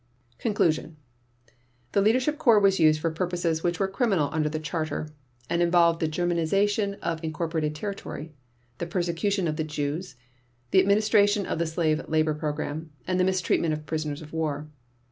Conclusion 0.39 0.97
The 1.91 2.01
Leadership 2.01 2.39
Corps 2.39 2.59
was 2.59 2.79
used 2.79 2.99
for 2.99 3.11
purposes 3.11 3.61
which 3.61 3.79
were 3.79 3.87
criminal 3.87 4.31
under 4.33 4.49
the 4.49 4.57
Charter 4.57 5.09
and 5.47 5.61
involved 5.61 5.99
the 5.99 6.07
Germanization 6.07 6.97
of 7.01 7.23
incorporated 7.23 7.75
territory, 7.75 8.31
the 8.79 8.87
persecution 8.87 9.47
of 9.47 9.57
the 9.57 9.63
Jews, 9.63 10.15
the 10.71 10.79
administration 10.79 11.45
of 11.45 11.59
the 11.59 11.67
slave 11.67 12.01
labor 12.09 12.33
program, 12.33 12.89
and 13.05 13.19
the 13.19 13.23
mistreatment 13.23 13.73
of 13.75 13.85
prisoners 13.85 14.23
of 14.23 14.33
war. 14.33 14.67